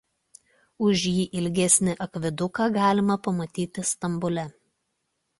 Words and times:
Už 0.85 1.01
jį 1.15 1.25
ilgesnį 1.41 1.93
akveduką 2.05 2.67
galima 2.77 3.17
pamatyti 3.27 3.85
Stambule. 3.91 4.47